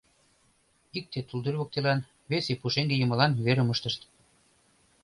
Икте 0.97 1.19
тулдӱр 1.27 1.55
воктелан, 1.59 1.99
весе 2.31 2.53
пушеҥге 2.61 2.95
йымалан 2.97 3.31
верым 3.45 3.67
ыштышт. 3.73 4.01